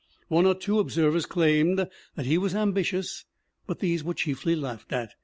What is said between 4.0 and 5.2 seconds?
were chiefly laughed at.